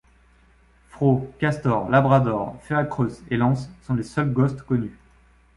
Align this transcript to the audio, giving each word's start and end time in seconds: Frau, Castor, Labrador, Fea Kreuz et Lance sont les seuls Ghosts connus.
Frau, 0.89 1.31
Castor, 1.37 1.87
Labrador, 1.91 2.57
Fea 2.63 2.85
Kreuz 2.85 3.21
et 3.29 3.37
Lance 3.37 3.69
sont 3.83 3.93
les 3.93 4.01
seuls 4.01 4.33
Ghosts 4.33 4.63
connus. 4.63 4.97